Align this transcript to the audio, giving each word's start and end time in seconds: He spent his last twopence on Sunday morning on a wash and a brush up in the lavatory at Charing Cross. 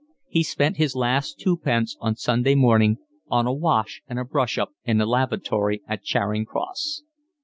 He 0.27 0.41
spent 0.41 0.77
his 0.77 0.95
last 0.95 1.39
twopence 1.39 1.95
on 1.99 2.15
Sunday 2.15 2.55
morning 2.55 2.97
on 3.27 3.45
a 3.45 3.53
wash 3.53 4.01
and 4.07 4.17
a 4.17 4.25
brush 4.25 4.57
up 4.57 4.71
in 4.83 4.97
the 4.97 5.05
lavatory 5.05 5.83
at 5.87 6.03
Charing 6.03 6.43
Cross. 6.43 7.03